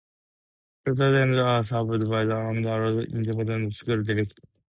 Students 0.91 1.37
are 1.37 1.61
served 1.61 2.09
by 2.09 2.25
the 2.25 2.33
Andrews 2.35 3.05
Independent 3.13 3.71
School 3.71 4.01
District. 4.01 4.33